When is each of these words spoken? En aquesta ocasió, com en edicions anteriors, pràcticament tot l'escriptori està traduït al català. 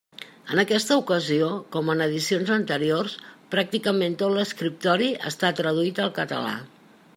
En 0.53 0.59
aquesta 0.61 0.95
ocasió, 1.01 1.49
com 1.75 1.91
en 1.95 2.01
edicions 2.05 2.49
anteriors, 2.55 3.15
pràcticament 3.55 4.17
tot 4.23 4.35
l'escriptori 4.39 5.13
està 5.33 5.55
traduït 5.63 6.05
al 6.07 6.13
català. 6.21 6.57